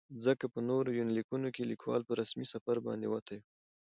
ځکه 0.25 0.45
په 0.53 0.59
نورو 0.69 0.97
يونليکونو 0.99 1.47
کې 1.55 1.69
ليکوال 1.71 2.01
په 2.05 2.13
رسمي 2.21 2.45
سفر 2.53 2.75
باندې 2.87 3.07
وتى 3.09 3.35
و. 3.39 3.41